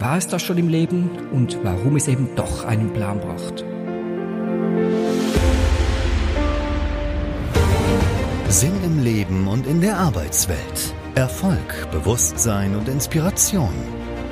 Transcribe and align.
War 0.00 0.16
es 0.16 0.28
das 0.28 0.42
schon 0.42 0.58
im 0.58 0.68
Leben 0.68 1.10
und 1.32 1.58
warum 1.64 1.96
es 1.96 2.06
eben 2.06 2.28
doch 2.36 2.64
einen 2.64 2.92
Plan 2.92 3.18
braucht? 3.18 3.64
Sinn 8.48 8.72
im 8.84 9.02
Leben 9.02 9.48
und 9.48 9.66
in 9.66 9.80
der 9.80 9.98
Arbeitswelt. 9.98 10.94
Erfolg, 11.16 11.90
Bewusstsein 11.90 12.76
und 12.76 12.88
Inspiration. 12.88 13.74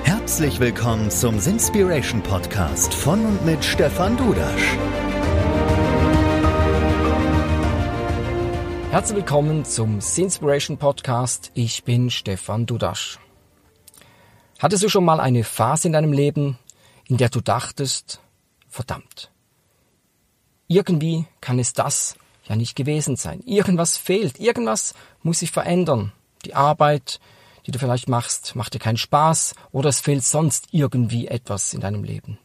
Herzlich 0.05 0.61
willkommen 0.61 1.11
zum 1.11 1.41
Sinspiration 1.41 2.23
Podcast 2.23 2.95
von 2.95 3.27
und 3.27 3.45
mit 3.45 3.65
Stefan 3.65 4.17
Dudasch. 4.17 4.77
Herzlich 8.93 9.17
willkommen 9.17 9.65
zum 9.65 10.01
Sinspiration 10.01 10.79
Podcast. 10.79 11.51
Ich 11.55 11.83
bin 11.83 12.11
Stefan 12.11 12.67
Dudasch. 12.67 13.19
Hattest 14.59 14.83
du 14.83 14.89
schon 14.89 15.05
mal 15.05 15.21
eine 15.21 15.45
Phase 15.45 15.89
in 15.89 15.93
deinem 15.93 16.15
Leben, 16.15 16.59
in 17.09 17.19
der 17.19 17.29
du 17.29 17.41
dachtest, 17.43 18.21
verdammt, 18.69 19.31
irgendwie 20.67 21.27
kann 21.43 21.59
es 21.59 21.75
das 21.75 22.17
ja 22.49 22.57
nicht 22.57 22.75
gewesen 22.75 23.17
sein. 23.17 23.41
Irgendwas 23.45 23.99
fehlt, 23.99 24.41
irgendwas 24.41 24.95
muss 25.23 25.41
sich 25.41 25.51
verändern. 25.51 26.13
Die 26.47 26.55
Arbeit, 26.55 27.21
die 27.67 27.71
du 27.71 27.79
vielleicht 27.79 28.09
machst, 28.09 28.57
macht 28.57 28.73
dir 28.73 28.79
keinen 28.79 28.97
Spaß 28.97 29.55
oder 29.73 29.91
es 29.91 30.01
fehlt 30.01 30.25
sonst 30.25 30.69
irgendwie 30.71 31.29
etwas 31.29 31.75
in 31.75 31.81
deinem 31.81 32.03
Leben. 32.03 32.39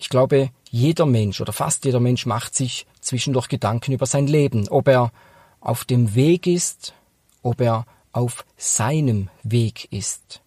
Ich 0.00 0.08
glaube, 0.08 0.50
jeder 0.70 1.06
Mensch 1.06 1.40
oder 1.40 1.52
fast 1.52 1.84
jeder 1.84 2.00
Mensch 2.00 2.26
macht 2.26 2.54
sich 2.54 2.86
zwischendurch 3.00 3.48
Gedanken 3.48 3.92
über 3.92 4.06
sein 4.06 4.26
Leben, 4.26 4.68
ob 4.68 4.88
er 4.88 5.12
auf 5.60 5.84
dem 5.84 6.14
Weg 6.16 6.46
ist, 6.48 6.94
ob 7.42 7.60
er 7.60 7.86
auf 8.12 8.44
seinem 8.56 9.28
Weg 9.44 9.92
ist 9.92 10.42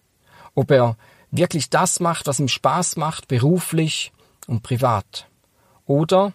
ob 0.54 0.70
er 0.70 0.96
wirklich 1.30 1.70
das 1.70 2.00
macht, 2.00 2.26
was 2.26 2.40
ihm 2.40 2.48
Spaß 2.48 2.96
macht, 2.96 3.28
beruflich 3.28 4.12
und 4.46 4.62
privat. 4.62 5.26
Oder 5.86 6.32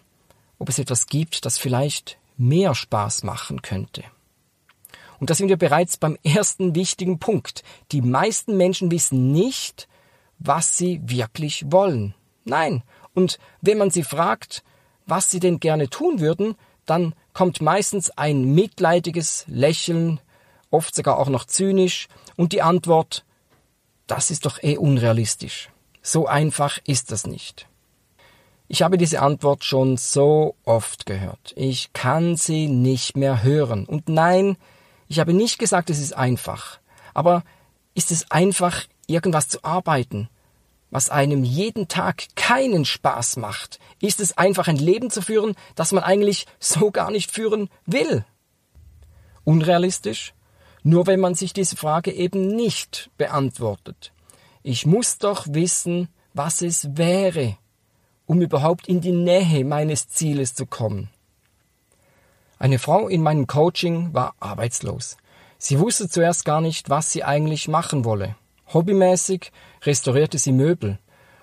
ob 0.58 0.68
es 0.68 0.78
etwas 0.78 1.06
gibt, 1.06 1.44
das 1.44 1.58
vielleicht 1.58 2.18
mehr 2.36 2.74
Spaß 2.74 3.22
machen 3.22 3.62
könnte. 3.62 4.04
Und 5.20 5.30
da 5.30 5.34
sind 5.34 5.48
wir 5.48 5.56
bereits 5.56 5.96
beim 5.96 6.16
ersten 6.22 6.74
wichtigen 6.74 7.18
Punkt. 7.18 7.64
Die 7.90 8.02
meisten 8.02 8.56
Menschen 8.56 8.90
wissen 8.90 9.32
nicht, 9.32 9.88
was 10.38 10.76
sie 10.76 11.00
wirklich 11.04 11.64
wollen. 11.70 12.14
Nein. 12.44 12.82
Und 13.14 13.38
wenn 13.60 13.78
man 13.78 13.90
sie 13.90 14.04
fragt, 14.04 14.62
was 15.06 15.30
sie 15.30 15.40
denn 15.40 15.58
gerne 15.58 15.88
tun 15.88 16.20
würden, 16.20 16.54
dann 16.86 17.14
kommt 17.32 17.60
meistens 17.60 18.10
ein 18.10 18.54
mitleidiges 18.54 19.44
Lächeln, 19.48 20.20
oft 20.70 20.94
sogar 20.94 21.18
auch 21.18 21.28
noch 21.28 21.44
zynisch, 21.44 22.08
und 22.36 22.52
die 22.52 22.62
Antwort, 22.62 23.24
das 24.08 24.32
ist 24.32 24.46
doch 24.46 24.60
eh 24.62 24.76
unrealistisch. 24.76 25.70
So 26.02 26.26
einfach 26.26 26.78
ist 26.84 27.12
das 27.12 27.26
nicht. 27.26 27.68
Ich 28.66 28.82
habe 28.82 28.98
diese 28.98 29.22
Antwort 29.22 29.64
schon 29.64 29.96
so 29.96 30.56
oft 30.64 31.06
gehört. 31.06 31.54
Ich 31.56 31.92
kann 31.92 32.36
sie 32.36 32.66
nicht 32.66 33.16
mehr 33.16 33.42
hören. 33.42 33.86
Und 33.86 34.08
nein, 34.08 34.56
ich 35.06 35.20
habe 35.20 35.32
nicht 35.32 35.58
gesagt, 35.58 35.88
es 35.88 36.00
ist 36.00 36.14
einfach. 36.14 36.78
Aber 37.14 37.44
ist 37.94 38.10
es 38.10 38.30
einfach, 38.30 38.84
irgendwas 39.06 39.48
zu 39.48 39.64
arbeiten, 39.64 40.28
was 40.90 41.10
einem 41.10 41.44
jeden 41.44 41.88
Tag 41.88 42.24
keinen 42.36 42.84
Spaß 42.84 43.36
macht? 43.36 43.78
Ist 44.00 44.20
es 44.20 44.36
einfach 44.36 44.68
ein 44.68 44.76
Leben 44.76 45.10
zu 45.10 45.22
führen, 45.22 45.54
das 45.74 45.92
man 45.92 46.04
eigentlich 46.04 46.46
so 46.60 46.90
gar 46.90 47.10
nicht 47.10 47.30
führen 47.30 47.68
will? 47.86 48.24
Unrealistisch? 49.44 50.34
Nur 50.88 51.06
wenn 51.06 51.20
man 51.20 51.34
sich 51.34 51.52
diese 51.52 51.76
Frage 51.76 52.10
eben 52.10 52.56
nicht 52.56 53.10
beantwortet. 53.18 54.10
Ich 54.62 54.86
muss 54.86 55.18
doch 55.18 55.46
wissen, 55.50 56.08
was 56.32 56.62
es 56.62 56.96
wäre, 56.96 57.58
um 58.24 58.40
überhaupt 58.40 58.88
in 58.88 59.02
die 59.02 59.12
Nähe 59.12 59.66
meines 59.66 60.08
Zieles 60.08 60.54
zu 60.54 60.64
kommen. 60.64 61.10
Eine 62.58 62.78
Frau 62.78 63.06
in 63.06 63.20
meinem 63.22 63.46
Coaching 63.46 64.14
war 64.14 64.34
arbeitslos. 64.40 65.18
Sie 65.58 65.78
wusste 65.78 66.08
zuerst 66.08 66.46
gar 66.46 66.62
nicht, 66.62 66.88
was 66.88 67.12
sie 67.12 67.22
eigentlich 67.22 67.68
machen 67.68 68.06
wolle. 68.06 68.36
Hobbymäßig 68.72 69.52
restaurierte 69.82 70.38
sie 70.38 70.52
Möbel 70.52 70.98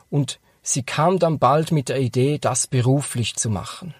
und 0.09 0.39
sie 0.63 0.81
kam 0.81 1.19
dann 1.19 1.37
bald 1.37 1.71
mit 1.71 1.89
der 1.89 1.99
Idee, 1.99 2.39
das 2.39 2.65
beruflich 2.65 3.35
zu 3.35 3.51
machen. 3.51 3.93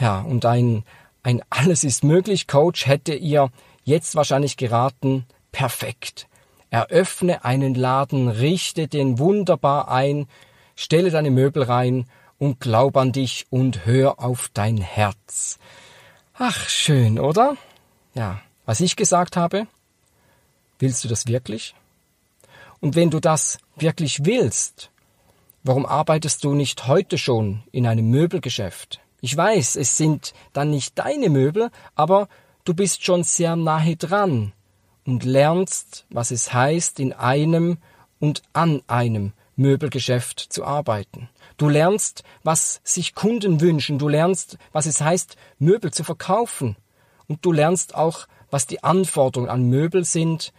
Ja, 0.00 0.20
und 0.20 0.44
ein, 0.46 0.82
ein 1.22 1.42
Alles 1.48 1.84
ist 1.84 2.02
möglich 2.02 2.48
Coach 2.48 2.88
hätte 2.88 3.14
ihr 3.14 3.52
jetzt 3.84 4.14
wahrscheinlich 4.14 4.56
geraten, 4.56 5.26
perfekt. 5.50 6.28
Eröffne 6.70 7.44
einen 7.44 7.74
Laden, 7.74 8.28
richte 8.28 8.88
den 8.88 9.18
wunderbar 9.18 9.90
ein, 9.90 10.26
stelle 10.74 11.10
deine 11.10 11.30
Möbel 11.30 11.62
rein 11.62 12.06
und 12.38 12.60
glaub 12.60 12.96
an 12.96 13.12
dich 13.12 13.46
und 13.50 13.84
hör 13.86 14.20
auf 14.20 14.50
dein 14.52 14.78
Herz. 14.78 15.58
Ach, 16.34 16.68
schön, 16.68 17.18
oder? 17.18 17.56
Ja, 18.14 18.40
was 18.64 18.80
ich 18.80 18.96
gesagt 18.96 19.36
habe? 19.36 19.66
Willst 20.78 21.04
du 21.04 21.08
das 21.08 21.26
wirklich? 21.26 21.74
Und 22.80 22.96
wenn 22.96 23.10
du 23.10 23.20
das 23.20 23.58
wirklich 23.76 24.24
willst, 24.24 24.90
warum 25.62 25.86
arbeitest 25.86 26.42
du 26.42 26.54
nicht 26.54 26.88
heute 26.88 27.18
schon 27.18 27.62
in 27.70 27.86
einem 27.86 28.10
Möbelgeschäft? 28.10 29.00
Ich 29.20 29.36
weiß, 29.36 29.76
es 29.76 29.96
sind 29.96 30.34
dann 30.52 30.70
nicht 30.70 30.98
deine 30.98 31.30
Möbel, 31.30 31.70
aber 31.94 32.28
du 32.64 32.74
bist 32.74 33.04
schon 33.04 33.24
sehr 33.24 33.56
nahe 33.56 33.96
dran 33.96 34.52
und 35.04 35.24
lernst, 35.24 36.06
was 36.10 36.30
es 36.30 36.52
heißt, 36.52 37.00
in 37.00 37.12
einem 37.12 37.78
und 38.20 38.42
an 38.52 38.82
einem 38.86 39.32
Möbelgeschäft 39.56 40.40
zu 40.40 40.64
arbeiten. 40.64 41.28
Du 41.56 41.68
lernst, 41.68 42.24
was 42.42 42.80
sich 42.84 43.14
Kunden 43.14 43.60
wünschen, 43.60 43.98
du 43.98 44.08
lernst, 44.08 44.58
was 44.72 44.86
es 44.86 45.00
heißt, 45.00 45.36
Möbel 45.58 45.92
zu 45.92 46.04
verkaufen. 46.04 46.76
Und 47.28 47.44
du 47.44 47.52
lernst 47.52 47.94
auch, 47.94 48.26
was 48.50 48.66
die 48.66 48.82
Anforderungen 48.82 49.50
an 49.50 49.62
Möbel 49.64 50.04
sind, 50.04 50.52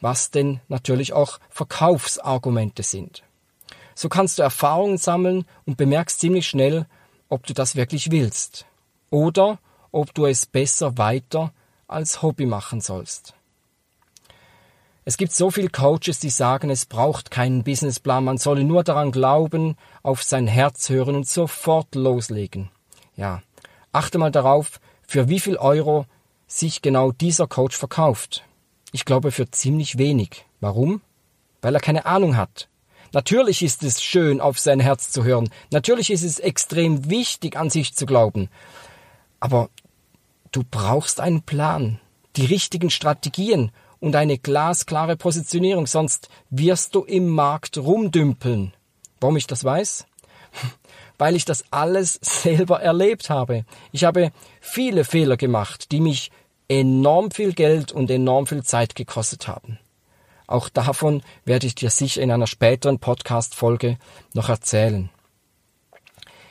was 0.00 0.30
denn 0.30 0.60
natürlich 0.68 1.12
auch 1.12 1.38
Verkaufsargumente 1.48 2.82
sind. 2.82 3.22
So 3.94 4.08
kannst 4.08 4.38
du 4.38 4.42
Erfahrungen 4.42 4.98
sammeln 4.98 5.44
und 5.64 5.76
bemerkst 5.76 6.20
ziemlich 6.20 6.48
schnell, 6.48 6.86
ob 7.28 7.46
du 7.46 7.54
das 7.54 7.76
wirklich 7.76 8.10
willst 8.10 8.66
oder 9.10 9.58
ob 9.92 10.12
du 10.14 10.26
es 10.26 10.46
besser 10.46 10.98
weiter 10.98 11.52
als 11.86 12.22
Hobby 12.22 12.46
machen 12.46 12.80
sollst. 12.80 13.34
Es 15.04 15.16
gibt 15.16 15.32
so 15.32 15.50
viele 15.50 15.68
Coaches, 15.68 16.20
die 16.20 16.30
sagen, 16.30 16.70
es 16.70 16.86
braucht 16.86 17.30
keinen 17.30 17.64
Businessplan, 17.64 18.24
man 18.24 18.38
solle 18.38 18.62
nur 18.62 18.84
daran 18.84 19.10
glauben, 19.10 19.76
auf 20.02 20.22
sein 20.22 20.46
Herz 20.46 20.88
hören 20.90 21.16
und 21.16 21.26
sofort 21.26 21.94
loslegen. 21.94 22.70
Ja, 23.16 23.42
achte 23.90 24.18
mal 24.18 24.30
darauf, 24.30 24.80
für 25.06 25.28
wie 25.28 25.40
viel 25.40 25.56
Euro 25.56 26.06
sich 26.46 26.82
genau 26.82 27.10
dieser 27.10 27.46
Coach 27.48 27.76
verkauft. 27.76 28.44
Ich 28.92 29.04
glaube 29.04 29.32
für 29.32 29.50
ziemlich 29.50 29.98
wenig. 29.98 30.46
Warum? 30.60 31.00
Weil 31.62 31.74
er 31.74 31.80
keine 31.80 32.06
Ahnung 32.06 32.36
hat. 32.36 32.68
Natürlich 33.12 33.62
ist 33.62 33.82
es 33.82 34.02
schön, 34.02 34.40
auf 34.40 34.58
sein 34.58 34.80
Herz 34.80 35.10
zu 35.10 35.24
hören. 35.24 35.50
Natürlich 35.70 36.10
ist 36.10 36.22
es 36.22 36.38
extrem 36.38 37.10
wichtig, 37.10 37.56
an 37.56 37.70
sich 37.70 37.94
zu 37.94 38.06
glauben. 38.06 38.48
Aber 39.40 39.68
Du 40.52 40.62
brauchst 40.70 41.18
einen 41.18 41.42
Plan, 41.42 41.98
die 42.36 42.44
richtigen 42.44 42.90
Strategien 42.90 43.72
und 44.00 44.14
eine 44.14 44.36
glasklare 44.36 45.16
Positionierung, 45.16 45.86
sonst 45.86 46.28
wirst 46.50 46.94
du 46.94 47.04
im 47.04 47.28
Markt 47.28 47.78
rumdümpeln. 47.78 48.74
Warum 49.18 49.36
ich 49.38 49.46
das 49.46 49.64
weiß? 49.64 50.06
Weil 51.18 51.36
ich 51.36 51.46
das 51.46 51.64
alles 51.70 52.14
selber 52.22 52.82
erlebt 52.82 53.30
habe. 53.30 53.64
Ich 53.92 54.04
habe 54.04 54.30
viele 54.60 55.04
Fehler 55.04 55.38
gemacht, 55.38 55.90
die 55.90 56.00
mich 56.00 56.30
enorm 56.68 57.30
viel 57.30 57.54
Geld 57.54 57.90
und 57.90 58.10
enorm 58.10 58.46
viel 58.46 58.62
Zeit 58.62 58.94
gekostet 58.94 59.48
haben. 59.48 59.78
Auch 60.46 60.68
davon 60.68 61.22
werde 61.46 61.66
ich 61.66 61.74
dir 61.74 61.88
sicher 61.88 62.20
in 62.20 62.30
einer 62.30 62.46
späteren 62.46 62.98
Podcast-Folge 62.98 63.98
noch 64.34 64.50
erzählen. 64.50 65.08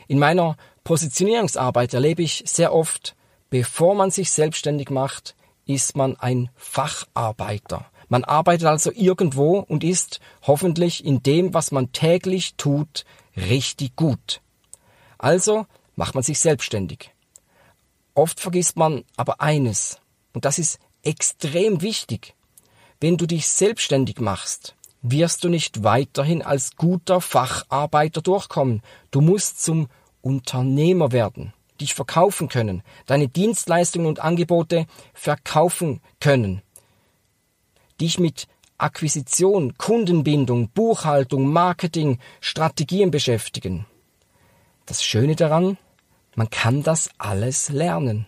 In 0.08 0.18
meiner 0.18 0.58
Positionierungsarbeit 0.84 1.94
erlebe 1.94 2.24
ich 2.24 2.44
sehr 2.48 2.74
oft, 2.74 3.16
Bevor 3.52 3.96
man 3.96 4.12
sich 4.12 4.32
selbstständig 4.32 4.90
macht, 4.90 5.36
ist 5.66 5.98
man 5.98 6.16
ein 6.16 6.50
Facharbeiter. 6.56 7.86
Man 8.08 8.24
arbeitet 8.24 8.66
also 8.66 8.94
irgendwo 8.94 9.60
und 9.60 9.84
ist 9.84 10.22
hoffentlich 10.44 11.04
in 11.04 11.22
dem, 11.22 11.54
was 11.54 11.74
man 11.74 11.92
täglich 11.92 12.56
tut, 12.56 13.04
richtig 13.36 13.98
gut. 13.98 14.40
Also 15.18 15.66
macht 15.98 16.16
man 16.16 16.24
sich 16.24 16.40
selbstständig. 16.40 17.12
Oft 18.14 18.40
vergisst 18.40 18.78
man 18.78 19.04
aber 19.18 19.42
eines, 19.42 20.00
und 20.32 20.46
das 20.46 20.58
ist 20.58 20.80
extrem 21.04 21.82
wichtig. 21.82 22.36
Wenn 23.02 23.18
du 23.18 23.26
dich 23.26 23.50
selbstständig 23.50 24.22
machst, 24.22 24.78
wirst 25.02 25.44
du 25.44 25.50
nicht 25.50 25.84
weiterhin 25.84 26.42
als 26.42 26.78
guter 26.78 27.20
Facharbeiter 27.20 28.22
durchkommen. 28.22 28.82
Du 29.12 29.20
musst 29.20 29.62
zum 29.62 29.90
Unternehmer 30.22 31.12
werden 31.12 31.54
dich 31.82 31.94
verkaufen 31.94 32.48
können, 32.48 32.84
deine 33.06 33.28
Dienstleistungen 33.28 34.08
und 34.08 34.20
Angebote 34.20 34.86
verkaufen 35.14 36.02
können, 36.20 36.62
dich 38.00 38.20
mit 38.20 38.48
Akquisition, 38.78 39.78
Kundenbindung, 39.78 40.70
Buchhaltung, 40.70 41.52
Marketing, 41.52 42.20
Strategien 42.40 43.12
beschäftigen. 43.12 43.86
Das 44.86 45.04
Schöne 45.04 45.36
daran, 45.36 45.78
man 46.36 46.50
kann 46.50 46.82
das 46.82 47.10
alles 47.18 47.70
lernen. 47.70 48.26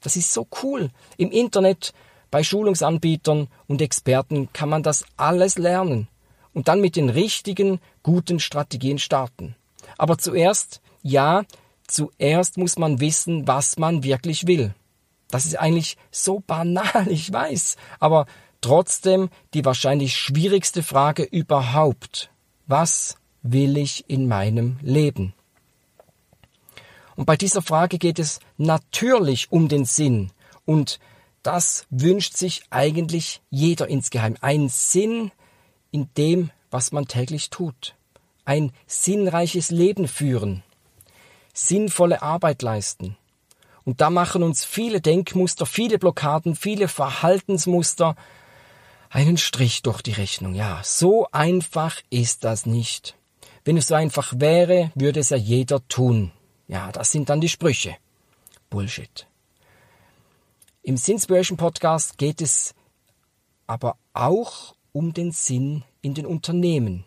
Das 0.00 0.16
ist 0.16 0.32
so 0.32 0.46
cool. 0.62 0.90
Im 1.16 1.30
Internet, 1.30 1.92
bei 2.30 2.42
Schulungsanbietern 2.42 3.48
und 3.68 3.80
Experten 3.80 4.52
kann 4.52 4.68
man 4.68 4.82
das 4.82 5.04
alles 5.16 5.58
lernen 5.58 6.08
und 6.52 6.68
dann 6.68 6.80
mit 6.80 6.96
den 6.96 7.08
richtigen, 7.08 7.80
guten 8.02 8.40
Strategien 8.40 8.98
starten. 8.98 9.54
Aber 9.98 10.18
zuerst, 10.18 10.80
ja, 11.02 11.44
zuerst 11.86 12.56
muss 12.56 12.78
man 12.78 13.00
wissen, 13.00 13.46
was 13.46 13.78
man 13.78 14.02
wirklich 14.02 14.46
will. 14.46 14.74
Das 15.28 15.46
ist 15.46 15.58
eigentlich 15.58 15.96
so 16.10 16.42
banal, 16.46 17.06
ich 17.08 17.32
weiß, 17.32 17.76
aber 18.00 18.26
trotzdem 18.60 19.30
die 19.52 19.64
wahrscheinlich 19.64 20.16
schwierigste 20.16 20.82
Frage 20.82 21.22
überhaupt. 21.22 22.30
Was 22.66 23.16
will 23.42 23.76
ich 23.76 24.08
in 24.08 24.26
meinem 24.26 24.78
Leben? 24.80 25.34
Und 27.16 27.26
bei 27.26 27.36
dieser 27.36 27.62
Frage 27.62 27.98
geht 27.98 28.18
es 28.18 28.40
natürlich 28.56 29.52
um 29.52 29.68
den 29.68 29.84
Sinn. 29.84 30.32
Und 30.64 30.98
das 31.42 31.86
wünscht 31.90 32.36
sich 32.36 32.62
eigentlich 32.70 33.42
jeder 33.50 33.88
insgeheim. 33.88 34.36
Ein 34.40 34.68
Sinn 34.68 35.30
in 35.90 36.08
dem, 36.16 36.50
was 36.70 36.90
man 36.90 37.06
täglich 37.06 37.50
tut. 37.50 37.94
Ein 38.44 38.72
sinnreiches 38.86 39.70
Leben 39.70 40.08
führen. 40.08 40.63
Sinnvolle 41.54 42.20
Arbeit 42.20 42.60
leisten. 42.60 43.16
Und 43.84 44.00
da 44.00 44.10
machen 44.10 44.42
uns 44.42 44.64
viele 44.64 45.00
Denkmuster, 45.00 45.66
viele 45.66 45.98
Blockaden, 45.98 46.56
viele 46.56 46.88
Verhaltensmuster 46.88 48.16
einen 49.08 49.38
Strich 49.38 49.82
durch 49.82 50.02
die 50.02 50.12
Rechnung. 50.12 50.54
Ja, 50.54 50.80
so 50.82 51.28
einfach 51.30 52.00
ist 52.10 52.44
das 52.44 52.66
nicht. 52.66 53.16
Wenn 53.64 53.76
es 53.76 53.86
so 53.86 53.94
einfach 53.94 54.34
wäre, 54.36 54.90
würde 54.94 55.20
es 55.20 55.30
ja 55.30 55.36
jeder 55.36 55.86
tun. 55.88 56.32
Ja, 56.66 56.90
das 56.92 57.12
sind 57.12 57.28
dann 57.28 57.40
die 57.40 57.48
Sprüche. 57.48 57.96
Bullshit. 58.70 59.26
Im 60.82 60.96
Sinspiration 60.96 61.56
Podcast 61.56 62.18
geht 62.18 62.40
es 62.40 62.74
aber 63.66 63.96
auch 64.12 64.74
um 64.92 65.14
den 65.14 65.30
Sinn 65.30 65.84
in 66.02 66.14
den 66.14 66.26
Unternehmen. 66.26 67.04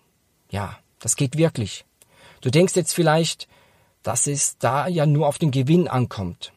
Ja, 0.50 0.78
das 1.00 1.16
geht 1.16 1.38
wirklich. 1.38 1.86
Du 2.42 2.50
denkst 2.50 2.76
jetzt 2.76 2.94
vielleicht, 2.94 3.48
dass 4.08 4.26
es 4.26 4.58
da 4.58 4.88
ja 4.88 5.06
nur 5.06 5.28
auf 5.28 5.38
den 5.38 5.52
Gewinn 5.52 5.90
ankommt. 5.90 6.54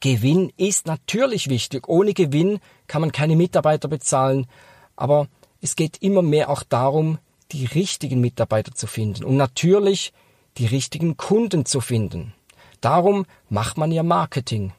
Gewinn 0.00 0.52
ist 0.56 0.88
natürlich 0.88 1.48
wichtig. 1.48 1.88
Ohne 1.88 2.12
Gewinn 2.12 2.58
kann 2.88 3.02
man 3.02 3.12
keine 3.12 3.36
Mitarbeiter 3.36 3.86
bezahlen. 3.86 4.48
Aber 4.96 5.28
es 5.60 5.76
geht 5.76 6.02
immer 6.02 6.22
mehr 6.22 6.50
auch 6.50 6.64
darum, 6.64 7.18
die 7.52 7.66
richtigen 7.66 8.20
Mitarbeiter 8.20 8.74
zu 8.74 8.88
finden. 8.88 9.22
Und 9.22 9.36
natürlich 9.36 10.12
die 10.58 10.66
richtigen 10.66 11.16
Kunden 11.16 11.66
zu 11.66 11.80
finden. 11.80 12.34
Darum 12.80 13.26
macht 13.48 13.78
man 13.78 13.92
ja 13.92 14.02
Marketing. 14.02 14.72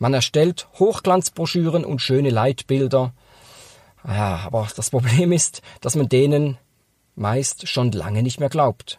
Man 0.00 0.14
erstellt 0.14 0.66
Hochglanzbroschüren 0.80 1.84
und 1.84 2.02
schöne 2.02 2.30
Leitbilder. 2.30 3.12
Ja, 4.04 4.40
aber 4.46 4.66
das 4.74 4.90
Problem 4.90 5.30
ist, 5.30 5.62
dass 5.80 5.94
man 5.94 6.08
denen 6.08 6.58
meist 7.14 7.68
schon 7.68 7.92
lange 7.92 8.24
nicht 8.24 8.40
mehr 8.40 8.48
glaubt. 8.48 8.98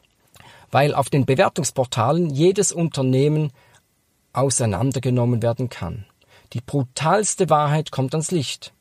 Weil 0.71 0.94
auf 0.94 1.09
den 1.09 1.25
Bewertungsportalen 1.25 2.29
jedes 2.29 2.71
Unternehmen 2.71 3.51
auseinandergenommen 4.33 5.41
werden 5.41 5.69
kann. 5.69 6.06
Die 6.53 6.62
brutalste 6.62 7.50
Wahrheit 7.50 7.91
kommt 7.91 8.13
ans 8.13 8.31
Licht. 8.31 8.73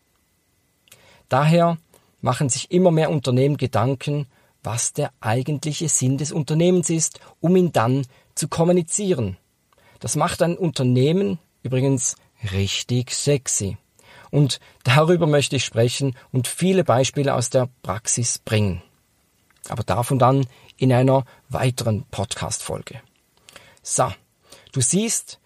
Daher 1.28 1.78
machen 2.20 2.48
sich 2.48 2.70
immer 2.70 2.90
mehr 2.90 3.10
Unternehmen 3.10 3.56
Gedanken, 3.56 4.26
was 4.62 4.92
der 4.92 5.12
eigentliche 5.20 5.88
Sinn 5.88 6.18
des 6.18 6.32
Unternehmens 6.32 6.90
ist, 6.90 7.20
um 7.40 7.56
ihn 7.56 7.72
dann 7.72 8.06
zu 8.34 8.48
kommunizieren. 8.48 9.36
Das 10.00 10.16
macht 10.16 10.42
ein 10.42 10.56
Unternehmen 10.56 11.38
übrigens 11.62 12.16
richtig 12.52 13.12
sexy. 13.12 13.76
Und 14.30 14.60
darüber 14.84 15.26
möchte 15.26 15.56
ich 15.56 15.64
sprechen 15.64 16.16
und 16.32 16.46
viele 16.48 16.84
Beispiele 16.84 17.34
aus 17.34 17.50
der 17.50 17.68
Praxis 17.82 18.38
bringen. 18.38 18.82
Aber 19.68 19.82
davon 19.82 20.18
dann 20.18 20.46
in 20.76 20.92
einer 20.92 21.24
weiteren 21.48 22.04
Podcast-Folge. 22.10 23.00
So, 23.82 24.12
du 24.72 24.80
siehst, 24.80 25.38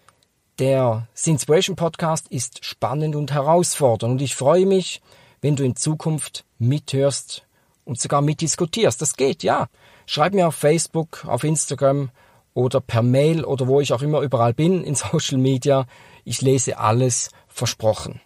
der 0.59 1.07
Sinspiration 1.13 1.75
Podcast 1.75 2.27
ist 2.29 2.63
spannend 2.63 3.15
und 3.15 3.33
herausfordernd 3.33 4.13
und 4.13 4.21
ich 4.21 4.35
freue 4.35 4.65
mich, 4.65 5.01
wenn 5.41 5.55
du 5.55 5.63
in 5.63 5.75
Zukunft 5.75 6.45
mithörst 6.59 7.45
und 7.83 7.99
sogar 7.99 8.21
mitdiskutierst. 8.21 9.01
Das 9.01 9.15
geht, 9.15 9.43
ja. 9.43 9.67
Schreib 10.05 10.33
mir 10.33 10.47
auf 10.47 10.55
Facebook, 10.55 11.25
auf 11.25 11.43
Instagram 11.43 12.09
oder 12.53 12.79
per 12.79 13.03
Mail 13.03 13.43
oder 13.43 13.67
wo 13.67 13.81
ich 13.81 13.93
auch 13.93 14.01
immer 14.01 14.21
überall 14.21 14.53
bin 14.53 14.83
in 14.83 14.95
Social 14.95 15.37
Media. 15.37 15.85
Ich 16.23 16.41
lese 16.41 16.77
alles 16.77 17.29
versprochen. 17.47 18.21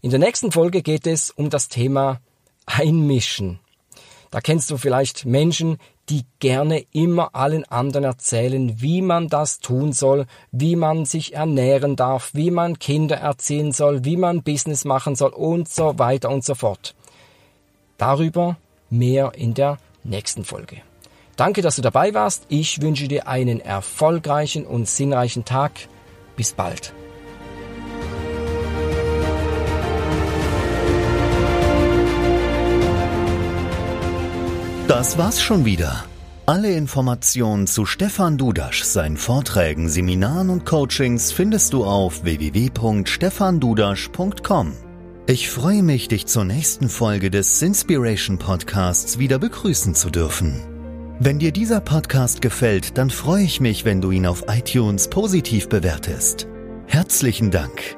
In 0.00 0.10
der 0.10 0.18
nächsten 0.18 0.50
Folge 0.50 0.82
geht 0.82 1.06
es 1.06 1.30
um 1.30 1.50
das 1.50 1.68
Thema 1.68 2.20
Einmischen. 2.66 3.60
Da 4.32 4.40
kennst 4.40 4.70
du 4.70 4.78
vielleicht 4.78 5.26
Menschen, 5.26 5.76
die 6.08 6.24
gerne 6.40 6.84
immer 6.90 7.34
allen 7.34 7.64
anderen 7.66 8.04
erzählen, 8.04 8.80
wie 8.80 9.02
man 9.02 9.28
das 9.28 9.60
tun 9.60 9.92
soll, 9.92 10.24
wie 10.50 10.74
man 10.74 11.04
sich 11.04 11.34
ernähren 11.34 11.96
darf, 11.96 12.30
wie 12.32 12.50
man 12.50 12.78
Kinder 12.78 13.16
erziehen 13.16 13.72
soll, 13.72 14.06
wie 14.06 14.16
man 14.16 14.42
Business 14.42 14.86
machen 14.86 15.16
soll 15.16 15.34
und 15.34 15.68
so 15.68 15.98
weiter 15.98 16.30
und 16.30 16.44
so 16.44 16.54
fort. 16.54 16.94
Darüber 17.98 18.56
mehr 18.88 19.32
in 19.36 19.52
der 19.52 19.76
nächsten 20.02 20.44
Folge. 20.44 20.78
Danke, 21.36 21.60
dass 21.60 21.76
du 21.76 21.82
dabei 21.82 22.14
warst. 22.14 22.46
Ich 22.48 22.80
wünsche 22.80 23.08
dir 23.08 23.28
einen 23.28 23.60
erfolgreichen 23.60 24.66
und 24.66 24.88
sinnreichen 24.88 25.44
Tag. 25.44 25.72
Bis 26.36 26.54
bald. 26.54 26.94
Das 34.92 35.16
war's 35.16 35.40
schon 35.40 35.64
wieder. 35.64 36.04
Alle 36.44 36.74
Informationen 36.74 37.66
zu 37.66 37.86
Stefan 37.86 38.36
Dudasch, 38.36 38.82
seinen 38.82 39.16
Vorträgen, 39.16 39.88
Seminaren 39.88 40.50
und 40.50 40.66
Coachings 40.66 41.32
findest 41.32 41.72
du 41.72 41.86
auf 41.86 42.24
www.stefandudasch.com. 42.24 44.72
Ich 45.26 45.48
freue 45.48 45.82
mich, 45.82 46.08
dich 46.08 46.26
zur 46.26 46.44
nächsten 46.44 46.90
Folge 46.90 47.30
des 47.30 47.58
Sinspiration 47.58 48.36
Podcasts 48.36 49.18
wieder 49.18 49.38
begrüßen 49.38 49.94
zu 49.94 50.10
dürfen. 50.10 50.60
Wenn 51.18 51.38
dir 51.38 51.52
dieser 51.52 51.80
Podcast 51.80 52.42
gefällt, 52.42 52.98
dann 52.98 53.08
freue 53.08 53.44
ich 53.44 53.62
mich, 53.62 53.86
wenn 53.86 54.02
du 54.02 54.10
ihn 54.10 54.26
auf 54.26 54.44
iTunes 54.48 55.08
positiv 55.08 55.70
bewertest. 55.70 56.46
Herzlichen 56.86 57.50
Dank. 57.50 57.96